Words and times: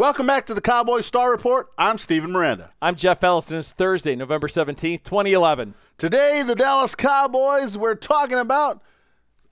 Welcome 0.00 0.26
back 0.26 0.46
to 0.46 0.54
the 0.54 0.62
Cowboys 0.62 1.04
Star 1.04 1.30
Report. 1.30 1.68
I'm 1.76 1.98
Stephen 1.98 2.32
Miranda. 2.32 2.70
I'm 2.80 2.96
Jeff 2.96 3.22
Ellison. 3.22 3.58
It's 3.58 3.72
Thursday, 3.72 4.16
November 4.16 4.48
17th, 4.48 5.04
2011. 5.04 5.74
Today, 5.98 6.42
the 6.42 6.54
Dallas 6.54 6.94
Cowboys, 6.94 7.76
we're 7.76 7.96
talking 7.96 8.38
about 8.38 8.80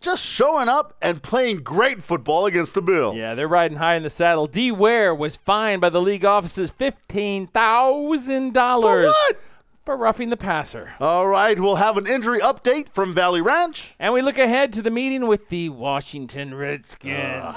just 0.01 0.25
showing 0.25 0.71
up 0.71 0.97
and 1.03 1.23
playing 1.23 1.59
great 1.59 2.03
football 2.03 2.47
against 2.47 2.73
the 2.73 2.81
Bills. 2.81 3.15
Yeah, 3.15 3.35
they're 3.35 3.47
riding 3.47 3.77
high 3.77 3.97
in 3.97 4.05
the 4.05 4.09
saddle. 4.09 4.47
D. 4.47 4.73
Ware 4.73 5.15
was 5.15 5.37
fined 5.37 5.83
by 5.83 5.91
the 5.91 6.01
league 6.01 6.25
offices 6.25 6.71
$15,000 6.71 8.81
For 8.81 9.05
what? 9.05 9.37
for 9.85 9.99
roughing 9.99 10.31
the 10.31 10.39
passer. 10.39 10.95
All 10.99 11.29
right, 11.29 11.61
we'll 11.61 11.77
have 11.77 11.99
an 11.99 12.07
injury 12.07 12.41
update 12.41 12.89
from 12.89 13.13
Valley 13.13 13.43
Ranch. 13.43 13.95
And 13.99 14.15
we 14.15 14.23
look 14.23 14.39
ahead 14.39 14.73
to 14.73 14.81
the 14.81 14.91
meeting 14.91 15.27
with 15.27 15.51
the 15.51 15.69
Washington 15.69 16.55
Redskins. 16.55 17.55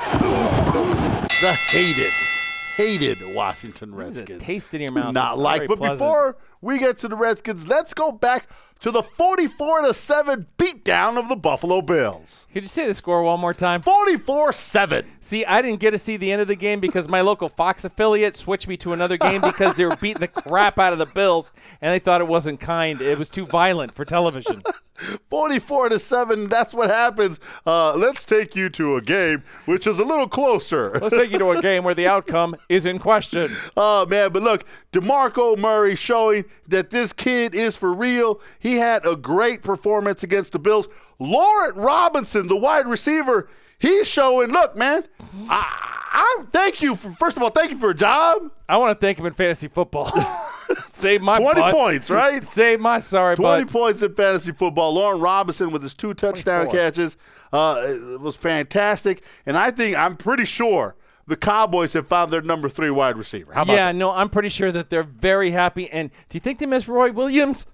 The 1.41 1.53
hated, 1.69 2.11
hated 2.75 3.33
Washington 3.33 3.93
Redskins. 3.93 4.41
taste 4.41 4.73
in 4.73 4.81
your 4.81 4.91
mouth. 4.91 5.13
Not 5.13 5.37
like, 5.37 5.67
but 5.67 5.77
pleasant. 5.77 5.99
before 5.99 6.37
we 6.61 6.79
get 6.79 6.97
to 6.99 7.07
the 7.07 7.15
Redskins, 7.15 7.67
let's 7.67 7.93
go 7.93 8.11
back 8.11 8.47
to 8.81 8.91
the 8.91 9.03
44 9.03 9.83
to 9.83 9.93
7 9.93 10.47
beatdown 10.57 11.17
of 11.17 11.29
the 11.29 11.35
Buffalo 11.35 11.81
Bills. 11.81 12.47
Could 12.51 12.63
you 12.63 12.67
say 12.67 12.85
the 12.87 12.93
score 12.93 13.23
one 13.23 13.39
more 13.39 13.53
time? 13.53 13.81
44 13.81 14.51
7. 14.51 15.05
See, 15.21 15.45
I 15.45 15.61
didn't 15.61 15.79
get 15.79 15.91
to 15.91 15.97
see 15.97 16.17
the 16.17 16.31
end 16.31 16.41
of 16.41 16.47
the 16.47 16.55
game 16.55 16.79
because 16.79 17.07
my 17.07 17.21
local 17.21 17.47
Fox 17.47 17.85
affiliate 17.85 18.35
switched 18.35 18.67
me 18.67 18.75
to 18.77 18.91
another 18.91 19.17
game 19.17 19.39
because 19.39 19.75
they 19.75 19.85
were 19.85 19.95
beating 19.95 20.19
the 20.19 20.27
crap 20.27 20.77
out 20.77 20.93
of 20.93 20.99
the 20.99 21.05
Bills 21.05 21.53
and 21.79 21.93
they 21.93 21.99
thought 21.99 22.21
it 22.21 22.27
wasn't 22.27 22.59
kind. 22.59 22.99
It 23.01 23.17
was 23.17 23.29
too 23.29 23.45
violent 23.45 23.95
for 23.95 24.03
television. 24.03 24.63
44 25.29 25.89
to 25.89 25.99
7. 25.99 26.49
That's 26.49 26.73
what 26.73 26.89
happens. 26.89 27.39
Uh, 27.65 27.95
let's 27.95 28.25
take 28.25 28.55
you 28.55 28.69
to 28.71 28.97
a 28.97 29.01
game 29.01 29.43
which 29.65 29.87
is 29.87 29.99
a 29.99 30.03
little 30.03 30.27
closer. 30.27 30.99
Let's 30.99 31.15
take 31.15 31.31
you 31.31 31.39
to 31.39 31.51
a 31.51 31.61
game 31.61 31.83
where 31.83 31.95
the 31.95 32.07
outcome 32.07 32.55
is 32.67 32.85
in 32.85 32.99
question. 32.99 33.51
Oh 33.77 34.05
man, 34.05 34.31
but 34.31 34.43
look, 34.43 34.65
DeMarco 34.91 35.57
Murray 35.57 35.95
showing 35.95 36.45
that 36.67 36.89
this 36.89 37.13
kid 37.13 37.55
is 37.55 37.75
for 37.75 37.93
real. 37.93 38.41
He 38.59 38.70
had 38.77 39.05
a 39.05 39.15
great 39.15 39.61
performance 39.63 40.23
against 40.23 40.53
the 40.53 40.59
Bills. 40.59 40.87
Laurent 41.19 41.75
Robinson, 41.75 42.47
the 42.47 42.57
wide 42.57 42.87
receiver, 42.87 43.47
he's 43.79 44.07
showing. 44.07 44.49
Look, 44.51 44.75
man, 44.75 45.03
I, 45.49 45.97
I 46.13 46.43
thank 46.51 46.81
you 46.81 46.95
for 46.95 47.11
first 47.11 47.37
of 47.37 47.43
all, 47.43 47.49
thank 47.49 47.71
you 47.71 47.77
for 47.77 47.91
a 47.91 47.95
job. 47.95 48.51
I 48.67 48.77
want 48.77 48.97
to 48.99 49.05
thank 49.05 49.17
him 49.19 49.25
in 49.25 49.33
fantasy 49.33 49.67
football. 49.67 50.11
Save 50.87 51.21
my 51.21 51.35
Twenty 51.37 51.59
butt. 51.61 51.73
points, 51.75 52.09
right? 52.09 52.45
Save 52.45 52.79
my 52.79 52.99
sorry 52.99 53.35
20 53.35 53.63
butt. 53.65 53.73
points 53.73 54.01
in 54.01 54.13
fantasy 54.13 54.51
football. 54.51 54.93
Laurent 54.93 55.21
Robinson 55.21 55.71
with 55.71 55.83
his 55.83 55.93
two 55.93 56.13
touchdown 56.13 56.65
24. 56.67 56.79
catches 56.79 57.17
uh, 57.51 58.17
was 58.19 58.35
fantastic. 58.37 59.23
And 59.45 59.57
I 59.57 59.71
think, 59.71 59.97
I'm 59.97 60.15
pretty 60.15 60.45
sure 60.45 60.95
the 61.27 61.35
Cowboys 61.35 61.91
have 61.93 62.07
found 62.07 62.31
their 62.31 62.41
number 62.41 62.69
three 62.69 62.89
wide 62.89 63.17
receiver. 63.17 63.53
How 63.53 63.63
about 63.63 63.73
Yeah, 63.73 63.91
that? 63.91 63.97
no, 63.97 64.11
I'm 64.11 64.29
pretty 64.29 64.49
sure 64.49 64.71
that 64.71 64.89
they're 64.89 65.03
very 65.03 65.51
happy. 65.51 65.89
And 65.89 66.09
do 66.29 66.35
you 66.35 66.39
think 66.39 66.59
they 66.59 66.65
miss 66.65 66.87
Roy 66.87 67.11
Williams? 67.11 67.67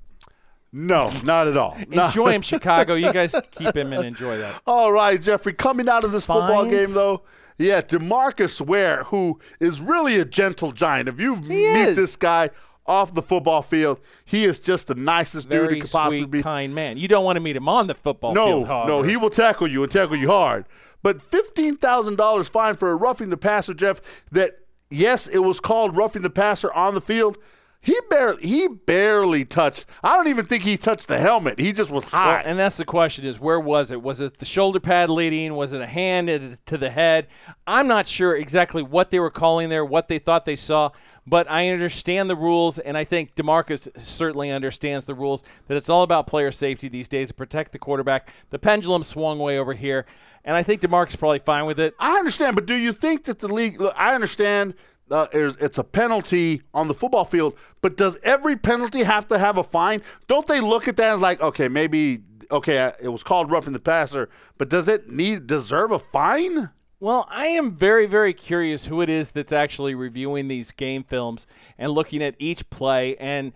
No, 0.72 1.10
not 1.24 1.48
at 1.48 1.58
all. 1.58 1.78
Enjoy 1.92 2.32
him, 2.32 2.42
Chicago. 2.42 2.96
You 2.96 3.12
guys 3.14 3.34
keep 3.52 3.76
him 3.76 3.94
and 3.94 4.04
enjoy 4.06 4.38
that. 4.38 4.62
All 4.68 4.92
right, 4.92 5.22
Jeffrey. 5.22 5.54
Coming 5.54 5.88
out 5.90 6.04
of 6.04 6.12
this 6.12 6.26
football 6.26 6.66
game, 6.66 6.92
though, 6.94 7.24
yeah, 7.58 7.82
Demarcus 7.82 8.60
Ware, 8.62 9.04
who 9.06 9.40
is 9.60 9.80
really 9.82 10.20
a 10.20 10.26
gentle 10.26 10.72
giant. 10.74 11.08
If 11.10 11.20
you 11.20 11.38
meet 11.38 11.66
is. 11.90 11.96
this 11.96 12.16
guy 12.16 12.50
off 12.86 13.14
the 13.14 13.22
football 13.22 13.62
field, 13.62 14.00
he 14.26 14.44
is 14.46 14.60
just 14.60 14.88
the 14.88 14.96
nicest 14.96 15.50
dude 15.50 15.62
he 15.62 15.68
Very 15.68 15.80
could 15.82 15.90
possibly 15.92 16.20
sweet, 16.22 16.32
be. 16.32 16.44
kind 16.44 16.76
man. 16.76 16.98
You 16.98 17.08
don't 17.08 17.24
want 17.26 17.38
to 17.38 17.42
meet 17.42 17.56
him 17.56 17.68
on 17.68 17.88
the 17.88 17.96
football 17.96 18.34
No, 18.34 18.46
field. 18.46 18.62
no, 18.62 18.68
however. 18.68 19.08
he 19.10 19.18
will 19.18 19.30
tackle 19.30 19.68
you 19.68 19.84
and 19.84 19.92
tackle 19.92 20.16
you 20.18 20.28
hard. 20.30 20.66
But 21.04 21.22
fifteen 21.22 21.78
thousand 21.78 22.18
dollars 22.18 22.50
fine 22.50 22.76
for 22.76 22.92
a 22.92 22.96
roughing 22.96 23.30
the 23.30 23.38
passer, 23.38 23.74
Jeff. 23.74 24.02
That 24.32 24.60
yes, 24.90 25.28
it 25.28 25.40
was 25.40 25.60
called 25.60 25.96
roughing 25.96 26.22
the 26.24 26.30
passer 26.30 26.74
on 26.74 26.94
the 26.94 27.02
field. 27.02 27.38
He 27.80 27.98
barely, 28.10 28.46
he 28.46 28.68
barely 28.68 29.46
touched. 29.46 29.86
I 30.04 30.18
don't 30.18 30.28
even 30.28 30.46
think 30.46 30.64
he 30.64 30.76
touched 30.76 31.08
the 31.08 31.20
helmet. 31.20 31.60
He 31.60 31.72
just 31.72 31.90
was 31.90 32.04
high. 32.06 32.38
Well, 32.38 32.44
and 32.46 32.60
that's 32.60 32.76
the 32.76 32.84
question: 32.84 33.26
is 33.26 33.40
where 33.40 33.60
was 33.60 33.92
it? 33.92 34.02
Was 34.02 34.20
it 34.20 34.40
the 34.40 34.46
shoulder 34.46 34.80
pad 34.80 35.10
leading? 35.10 35.56
Was 35.56 35.74
it 35.74 35.82
a 35.82 35.88
hand 35.88 36.58
to 36.66 36.78
the 36.78 36.90
head? 36.90 37.28
I'm 37.66 37.88
not 37.88 38.08
sure 38.08 38.36
exactly 38.36 38.84
what 38.84 39.12
they 39.12 39.20
were 39.20 39.30
calling 39.30 39.70
there, 39.70 39.86
what 39.86 40.08
they 40.10 40.20
thought 40.20 40.44
they 40.44 40.56
saw, 40.56 40.90
but 41.26 41.50
I 41.50 41.70
understand 41.70 42.30
the 42.30 42.36
rules, 42.36 42.78
and 42.80 42.98
I 42.98 43.04
think 43.04 43.36
Demarcus 43.36 43.88
certainly 43.98 44.52
understands 44.52 45.06
the 45.06 45.16
rules. 45.16 45.44
That 45.68 45.78
it's 45.78 45.90
all 45.90 46.04
about 46.04 46.28
player 46.28 46.52
safety 46.52 46.90
these 46.90 47.08
days 47.08 47.30
to 47.30 47.36
protect 47.36 47.72
the 47.72 47.80
quarterback. 47.80 48.34
The 48.50 48.60
pendulum 48.60 49.04
swung 49.04 49.40
way 49.40 49.58
over 49.58 49.74
here, 49.74 50.06
and 50.44 50.58
I 50.58 50.64
think 50.64 50.82
Demarcus 50.82 51.10
is 51.10 51.16
probably 51.16 51.40
fine 51.40 51.66
with 51.66 51.80
it. 51.80 51.94
I 52.00 52.18
understand, 52.18 52.56
but 52.56 52.66
do 52.66 52.76
you 52.76 52.92
think 52.92 53.26
that 53.26 53.40
the 53.40 53.48
league? 53.48 53.80
Look, 53.80 53.94
I 53.96 54.14
understand 54.16 54.74
uh, 55.12 55.28
it's 55.34 55.78
a 55.78 55.84
penalty 55.84 56.62
on 56.74 56.88
the 56.88 56.94
football 56.94 57.26
field, 57.26 57.56
but 57.82 57.98
does 57.98 58.20
every 58.24 58.56
penalty 58.56 59.04
have 59.04 59.28
to 59.30 59.38
have 59.38 59.58
a 59.58 59.64
fine? 59.64 60.02
Don't 60.28 60.48
they 60.48 60.60
look 60.60 60.88
at 60.88 60.98
that 60.98 61.16
as 61.16 61.20
like, 61.20 61.42
okay, 61.42 61.68
maybe 61.68 62.22
okay, 62.52 62.92
it 63.02 63.10
was 63.10 63.24
called 63.24 63.52
roughing 63.52 63.74
the 63.74 63.80
passer, 63.80 64.30
but 64.58 64.70
does 64.70 64.88
it 64.88 65.10
need 65.10 65.48
deserve 65.48 65.92
a 65.92 66.00
fine? 66.00 66.70
Well, 67.00 67.28
I 67.30 67.48
am 67.48 67.76
very, 67.76 68.08
very 68.08 68.34
curious 68.34 68.88
who 68.88 69.02
it 69.02 69.10
is 69.10 69.32
that's 69.32 69.52
actually 69.52 69.94
reviewing 69.94 70.48
these 70.48 70.72
game 70.72 71.04
films 71.04 71.46
and 71.78 71.92
looking 71.92 72.24
at 72.24 72.36
each 72.40 72.68
play. 72.72 73.16
And 73.18 73.54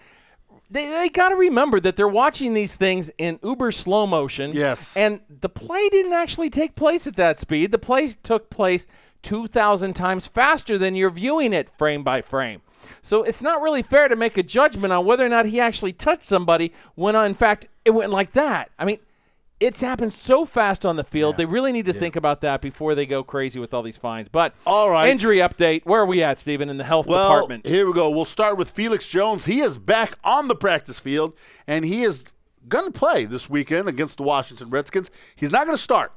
they, 0.70 0.88
they 0.88 1.10
got 1.10 1.30
to 1.30 1.36
remember 1.36 1.80
that 1.80 1.96
they're 1.96 2.08
watching 2.08 2.54
these 2.54 2.76
things 2.76 3.10
in 3.18 3.40
uber 3.44 3.72
slow 3.72 4.06
motion. 4.06 4.52
Yes. 4.54 4.96
And 4.96 5.22
the 5.28 5.50
play 5.50 5.90
didn't 5.90 6.14
actually 6.14 6.52
take 6.52 6.76
place 6.76 7.08
at 7.08 7.16
that 7.16 7.40
speed. 7.40 7.72
The 7.72 7.80
play 7.80 8.10
took 8.10 8.52
place 8.52 8.86
2,000 9.24 9.94
times 9.94 10.28
faster 10.28 10.78
than 10.78 10.96
you're 10.96 11.10
viewing 11.10 11.54
it 11.54 11.70
frame 11.78 12.04
by 12.04 12.22
frame. 12.22 12.62
So 13.02 13.24
it's 13.24 13.42
not 13.42 13.62
really 13.62 13.84
fair 13.84 14.08
to 14.08 14.16
make 14.16 14.38
a 14.38 14.44
judgment 14.44 14.92
on 14.92 15.06
whether 15.06 15.26
or 15.26 15.30
not 15.30 15.46
he 15.46 15.60
actually 15.60 15.94
touched 15.94 16.24
somebody 16.26 16.74
when, 16.96 17.16
uh, 17.16 17.24
in 17.24 17.36
fact, 17.36 17.68
it 17.86 17.92
went 17.92 18.12
like 18.12 18.34
that. 18.34 18.72
I 18.80 18.86
mean, 18.86 18.98
it's 19.60 19.82
happened 19.82 20.12
so 20.12 20.44
fast 20.44 20.88
on 20.88 20.96
the 20.96 21.04
field. 21.04 21.38
They 21.38 21.46
really 21.46 21.72
need 21.72 21.86
to 21.86 21.94
think 21.94 22.16
about 22.16 22.42
that 22.42 22.62
before 22.62 22.96
they 22.96 23.06
go 23.06 23.24
crazy 23.24 23.60
with 23.60 23.76
all 23.76 23.84
these 23.84 23.98
fines. 23.98 24.28
But 24.28 24.56
All 24.66 24.90
right. 24.90 25.08
injury 25.10 25.38
update. 25.38 25.86
Where 25.86 26.02
are 26.02 26.06
we 26.08 26.24
at, 26.24 26.40
Stephen, 26.40 26.68
in 26.70 26.78
the 26.78 26.84
health 26.84 27.06
Well, 27.06 27.30
department? 27.30 27.68
here 27.68 27.86
we 27.86 27.94
go. 27.94 28.10
We'll 28.10 28.26
start 28.26 28.58
with 28.58 28.72
Felix 28.72 29.08
Jones. 29.08 29.46
He 29.46 29.60
is 29.62 29.78
back 29.78 30.16
on 30.24 30.48
the 30.48 30.56
practice 30.56 30.98
field, 31.00 31.34
and 31.68 31.86
he 31.86 32.02
is 32.02 32.24
going 32.68 32.86
to 32.86 32.92
play 32.92 33.26
this 33.26 33.52
weekend 33.52 33.88
against 33.88 34.18
the 34.18 34.24
Washington 34.24 34.72
Redskins. 34.72 35.12
He's 35.36 35.52
not 35.52 35.66
going 35.68 35.78
to 35.78 35.82
start. 35.84 36.12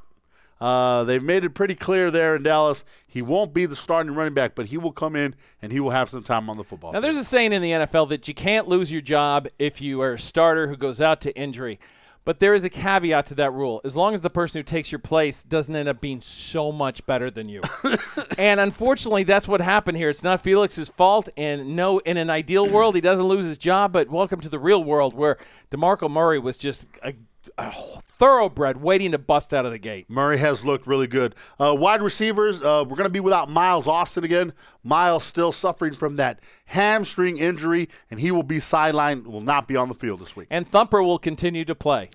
Uh, 0.60 1.04
they've 1.04 1.22
made 1.22 1.44
it 1.44 1.50
pretty 1.50 1.74
clear 1.74 2.10
there 2.10 2.36
in 2.36 2.42
Dallas. 2.42 2.84
He 3.06 3.22
won't 3.22 3.52
be 3.52 3.66
the 3.66 3.76
starting 3.76 4.14
running 4.14 4.34
back, 4.34 4.54
but 4.54 4.66
he 4.66 4.78
will 4.78 4.92
come 4.92 5.16
in 5.16 5.34
and 5.60 5.72
he 5.72 5.80
will 5.80 5.90
have 5.90 6.08
some 6.08 6.22
time 6.22 6.48
on 6.48 6.56
the 6.56 6.64
football. 6.64 6.92
Now, 6.92 6.96
field. 6.96 7.04
there's 7.04 7.16
a 7.18 7.24
saying 7.24 7.52
in 7.52 7.62
the 7.62 7.72
NFL 7.72 8.08
that 8.10 8.28
you 8.28 8.34
can't 8.34 8.68
lose 8.68 8.90
your 8.90 9.00
job 9.00 9.48
if 9.58 9.80
you 9.80 10.00
are 10.00 10.14
a 10.14 10.18
starter 10.18 10.68
who 10.68 10.76
goes 10.76 11.00
out 11.00 11.20
to 11.22 11.36
injury. 11.36 11.78
But 12.24 12.40
there 12.40 12.54
is 12.54 12.64
a 12.64 12.70
caveat 12.70 13.26
to 13.26 13.34
that 13.34 13.52
rule. 13.52 13.82
As 13.84 13.96
long 13.96 14.14
as 14.14 14.22
the 14.22 14.30
person 14.30 14.58
who 14.58 14.62
takes 14.62 14.90
your 14.90 14.98
place 14.98 15.44
doesn't 15.44 15.76
end 15.76 15.90
up 15.90 16.00
being 16.00 16.22
so 16.22 16.72
much 16.72 17.04
better 17.04 17.30
than 17.30 17.50
you. 17.50 17.60
and 18.38 18.60
unfortunately, 18.60 19.24
that's 19.24 19.46
what 19.46 19.60
happened 19.60 19.98
here. 19.98 20.08
It's 20.08 20.22
not 20.22 20.42
Felix's 20.42 20.88
fault. 20.88 21.28
And 21.36 21.76
no, 21.76 21.98
in 21.98 22.16
an 22.16 22.30
ideal 22.30 22.66
world, 22.66 22.94
he 22.94 23.02
doesn't 23.02 23.26
lose 23.26 23.44
his 23.44 23.58
job. 23.58 23.92
But 23.92 24.08
welcome 24.08 24.40
to 24.40 24.48
the 24.48 24.58
real 24.58 24.82
world 24.82 25.12
where 25.12 25.36
DeMarco 25.70 26.10
Murray 26.10 26.38
was 26.38 26.56
just 26.56 26.86
a, 27.02 27.12
a 27.58 27.72
thoroughbred 28.18 28.80
waiting 28.80 29.12
to 29.12 29.18
bust 29.18 29.52
out 29.52 29.66
of 29.66 29.72
the 29.72 29.78
gate. 29.78 30.08
Murray 30.08 30.38
has 30.38 30.64
looked 30.64 30.86
really 30.86 31.06
good. 31.06 31.34
Uh, 31.58 31.74
wide 31.78 32.02
receivers, 32.02 32.60
uh, 32.62 32.84
we're 32.86 32.96
going 32.96 33.04
to 33.04 33.10
be 33.10 33.20
without 33.20 33.50
Miles 33.50 33.86
Austin 33.86 34.24
again. 34.24 34.52
Miles 34.82 35.24
still 35.24 35.52
suffering 35.52 35.94
from 35.94 36.16
that 36.16 36.40
hamstring 36.66 37.38
injury, 37.38 37.88
and 38.10 38.20
he 38.20 38.30
will 38.30 38.42
be 38.42 38.58
sidelined, 38.58 39.26
will 39.26 39.40
not 39.40 39.68
be 39.68 39.76
on 39.76 39.88
the 39.88 39.94
field 39.94 40.20
this 40.20 40.34
week. 40.36 40.48
And 40.50 40.70
Thumper 40.70 41.02
will 41.02 41.18
continue 41.18 41.64
to 41.64 41.74
play. 41.74 42.10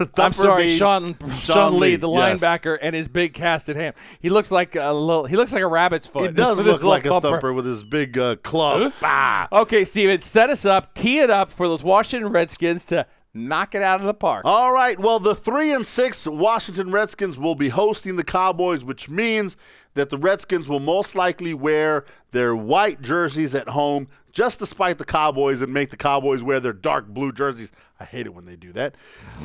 I'm 0.16 0.32
sorry, 0.32 0.64
being 0.64 0.78
Sean, 0.78 1.16
Sean 1.20 1.30
Sean 1.30 1.72
Lee, 1.74 1.90
Lee, 1.90 1.96
the 1.96 2.10
yes. 2.10 2.40
linebacker, 2.40 2.78
and 2.80 2.94
his 2.94 3.08
big 3.08 3.34
casted 3.34 3.76
ham. 3.76 3.92
He 4.20 4.30
looks 4.30 4.50
like 4.50 4.74
a 4.74 4.92
little. 4.92 5.26
He 5.26 5.36
looks 5.36 5.52
like 5.52 5.62
a 5.62 5.66
rabbit's 5.66 6.06
foot. 6.06 6.30
It 6.30 6.36
does 6.36 6.58
look 6.58 6.82
like 6.82 7.04
a 7.04 7.20
thumper. 7.20 7.52
with 7.52 7.66
his 7.66 7.84
big 7.84 8.18
uh, 8.18 8.36
club. 8.36 8.92
Bah. 9.00 9.48
Okay, 9.52 9.84
Steven, 9.84 10.18
set 10.20 10.50
us 10.50 10.64
up, 10.64 10.94
tee 10.94 11.18
it 11.18 11.30
up 11.30 11.52
for 11.52 11.68
those 11.68 11.82
Washington 11.82 12.32
Redskins 12.32 12.86
to 12.86 13.06
knock 13.34 13.74
it 13.74 13.82
out 13.82 14.00
of 14.00 14.06
the 14.06 14.14
park. 14.14 14.42
All 14.44 14.72
right. 14.72 14.98
Well, 14.98 15.18
the 15.18 15.34
three 15.34 15.72
and 15.72 15.86
six 15.86 16.26
Washington 16.26 16.90
Redskins 16.90 17.38
will 17.38 17.54
be 17.54 17.68
hosting 17.70 18.16
the 18.16 18.24
Cowboys, 18.24 18.84
which 18.84 19.08
means 19.08 19.56
that 19.94 20.10
the 20.10 20.18
Redskins 20.18 20.68
will 20.68 20.80
most 20.80 21.14
likely 21.14 21.54
wear 21.54 22.04
their 22.30 22.54
white 22.56 23.02
jerseys 23.02 23.54
at 23.54 23.68
home, 23.70 24.08
just 24.32 24.58
despite 24.58 24.98
the 24.98 25.04
Cowboys, 25.04 25.60
and 25.60 25.72
make 25.72 25.90
the 25.90 25.96
Cowboys 25.96 26.42
wear 26.42 26.60
their 26.60 26.72
dark 26.72 27.08
blue 27.08 27.32
jerseys. 27.32 27.70
I 28.00 28.04
hate 28.04 28.26
it 28.26 28.34
when 28.34 28.44
they 28.46 28.56
do 28.56 28.72
that. 28.72 28.96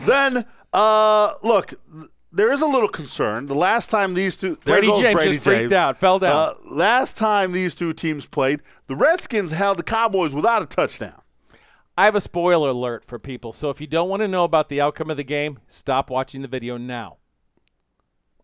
then, 0.06 0.46
uh, 0.74 1.34
look. 1.44 1.68
th- 1.70 2.10
There 2.32 2.52
is 2.52 2.62
a 2.62 2.68
little 2.68 2.90
concern. 2.90 3.46
The 3.48 3.56
last 3.56 3.90
time 3.90 4.14
these 4.14 4.36
two, 4.38 4.58
there 4.66 4.76
Brady 4.76 4.88
goes 4.88 5.02
James 5.02 5.16
Brady 5.16 5.32
just 5.34 5.44
freaked 5.44 5.72
out, 5.72 5.98
fell 5.98 6.20
down. 6.20 6.36
Uh, 6.36 6.54
last 6.66 7.16
time 7.18 7.52
these 7.54 7.74
two 7.74 7.94
teams 7.94 8.26
played, 8.26 8.62
the 8.88 8.96
Redskins 8.96 9.52
held 9.54 9.78
the 9.78 9.84
Cowboys 9.84 10.34
without 10.36 10.62
a 10.62 10.66
touchdown. 10.66 11.22
I 11.98 12.06
have 12.06 12.14
a 12.14 12.22
spoiler 12.22 12.70
alert 12.70 13.04
for 13.04 13.18
people, 13.18 13.52
so 13.54 13.72
if 13.72 13.82
you 13.82 13.88
don't 13.88 14.08
want 14.08 14.22
to 14.22 14.28
know 14.28 14.44
about 14.44 14.70
the 14.70 14.80
outcome 14.80 15.10
of 15.10 15.18
the 15.18 15.24
game, 15.24 15.60
stop 15.68 16.12
watching 16.12 16.44
the 16.44 16.48
video 16.48 16.78
now. 16.78 17.18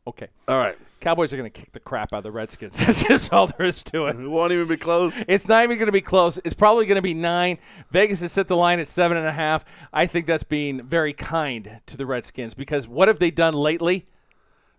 Okay. 0.07 0.27
All 0.47 0.57
right. 0.57 0.75
Cowboys 1.00 1.31
are 1.33 1.38
going 1.38 1.50
to 1.51 1.61
kick 1.61 1.71
the 1.71 1.79
crap 1.79 2.13
out 2.13 2.17
of 2.17 2.23
the 2.23 2.31
Redskins. 2.31 2.77
That's 2.85 3.03
just 3.03 3.31
all 3.31 3.47
there 3.47 3.67
is 3.67 3.83
to 3.83 4.07
it. 4.07 4.19
It 4.19 4.27
won't 4.27 4.51
even 4.51 4.67
be 4.67 4.77
close. 4.77 5.13
It's 5.27 5.47
not 5.47 5.63
even 5.63 5.77
going 5.77 5.88
to 5.88 5.94
be 5.94 6.01
close. 6.01 6.39
It's 6.44 6.55
probably 6.55 6.85
going 6.88 6.95
to 6.95 7.01
be 7.01 7.13
nine. 7.13 7.59
Vegas 7.91 8.21
has 8.21 8.31
set 8.31 8.47
the 8.47 8.57
line 8.57 8.79
at 8.79 8.88
seven 8.88 9.17
and 9.17 9.27
a 9.27 9.31
half. 9.31 9.65
I 9.94 10.07
think 10.07 10.25
that's 10.25 10.44
being 10.44 10.81
very 10.81 11.13
kind 11.13 11.79
to 11.85 11.95
the 11.95 12.05
Redskins 12.05 12.55
because 12.55 12.88
what 12.88 13.07
have 13.07 13.19
they 13.19 13.31
done 13.31 13.53
lately? 13.53 14.07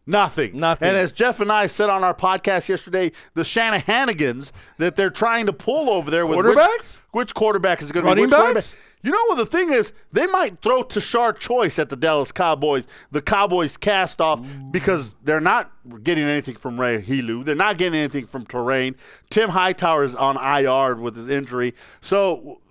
Nothing. 0.07 0.59
Nothing. 0.61 0.89
And 0.89 0.97
as 0.97 1.13
Jeff 1.13 1.41
and 1.41 1.51
I 1.51 1.67
said 1.67 1.89
on 1.89 2.05
our 2.05 2.15
podcast 2.15 2.69
yesterday, 2.69 3.13
the 3.35 3.43
Shanahanigans 3.43 4.53
that 4.79 4.97
they're 4.97 5.11
trying 5.11 5.47
to 5.47 5.53
pull 5.53 5.89
over 5.91 6.11
there 6.11 6.27
with 6.27 6.45
which- 6.45 6.57
Quarterbacks? 6.57 6.99
Which, 7.13 7.33
quarterback 7.33 7.81
is 7.81 7.93
going 7.93 8.05
to 8.05 8.15
be 8.15 8.23
which 8.23 8.33
quarterback? 8.33 8.65
You 9.05 9.13
know 9.13 9.25
what 9.27 9.37
the 9.37 9.47
thing 9.47 9.71
is? 9.71 9.93
They 10.13 10.27
might 10.27 10.61
throw 10.63 10.83
Tashard 10.83 11.39
Choice 11.39 11.79
at 11.79 11.91
the 11.91 11.97
Dallas 11.97 12.33
Cowboys, 12.33 12.89
the 13.13 13.21
Cowboys 13.23 13.77
cast 13.77 14.21
off, 14.21 14.41
because 14.71 15.15
they're 15.23 15.41
not 15.41 15.71
getting 16.03 16.25
anything 16.25 16.57
from 16.57 16.81
Roy 16.81 17.01
Helu. 17.03 17.45
They're 17.45 17.55
not 17.55 17.77
getting 17.77 17.99
anything 17.99 18.27
from 18.27 18.47
Torain. 18.47 18.95
Tim 19.31 19.51
Hightower 19.51 20.05
is 20.05 20.15
on 20.15 20.37
IR 20.39 20.97
with 20.97 21.17
his 21.17 21.29
injury. 21.29 21.75
So 22.01 22.63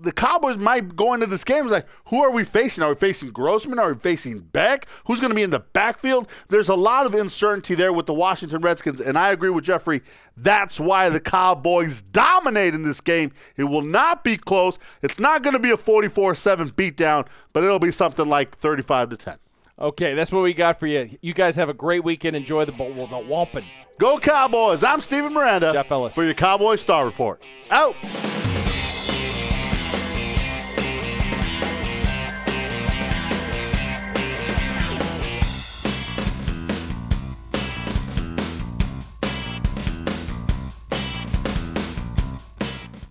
the 0.00 0.12
Cowboys 0.12 0.56
might 0.56 0.96
go 0.96 1.14
into 1.14 1.26
this 1.26 1.44
game 1.44 1.68
like, 1.68 1.86
who 2.06 2.22
are 2.22 2.30
we 2.30 2.44
facing? 2.44 2.82
Are 2.82 2.90
we 2.90 2.94
facing 2.94 3.30
Grossman? 3.30 3.78
Are 3.78 3.92
we 3.92 3.98
facing 3.98 4.40
Beck? 4.40 4.86
Who's 5.06 5.20
going 5.20 5.30
to 5.30 5.34
be 5.34 5.42
in 5.42 5.50
the 5.50 5.60
backfield? 5.60 6.28
There's 6.48 6.68
a 6.68 6.74
lot 6.74 7.06
of 7.06 7.14
uncertainty 7.14 7.74
there 7.74 7.92
with 7.92 8.06
the 8.06 8.14
Washington 8.14 8.60
Redskins, 8.62 9.00
and 9.00 9.18
I 9.18 9.30
agree 9.30 9.50
with 9.50 9.64
Jeffrey. 9.64 10.02
That's 10.36 10.80
why 10.80 11.08
the 11.08 11.20
Cowboys 11.20 12.02
dominate 12.02 12.74
in 12.74 12.82
this 12.82 13.00
game. 13.00 13.32
It 13.56 13.64
will 13.64 13.82
not 13.82 14.24
be 14.24 14.36
close. 14.36 14.78
It's 15.02 15.20
not 15.20 15.42
going 15.42 15.54
to 15.54 15.60
be 15.60 15.70
a 15.70 15.76
44-7 15.76 16.72
beatdown, 16.72 17.26
but 17.52 17.62
it'll 17.64 17.78
be 17.78 17.90
something 17.92 18.28
like 18.28 18.56
35 18.56 19.10
to 19.10 19.16
10. 19.16 19.36
Okay, 19.78 20.14
that's 20.14 20.30
what 20.30 20.42
we 20.42 20.52
got 20.52 20.78
for 20.78 20.86
you. 20.86 21.16
You 21.22 21.32
guys 21.32 21.56
have 21.56 21.70
a 21.70 21.74
great 21.74 22.04
weekend. 22.04 22.36
Enjoy 22.36 22.66
the, 22.66 22.72
the 22.72 23.24
Wampin. 23.26 23.64
Go 23.98 24.18
Cowboys! 24.18 24.82
I'm 24.82 25.00
Steven 25.00 25.32
Miranda 25.32 25.72
Jeff 25.72 25.90
Ellis. 25.90 26.14
for 26.14 26.24
your 26.24 26.34
Cowboy 26.34 26.76
Star 26.76 27.04
Report. 27.04 27.42
Out. 27.70 27.94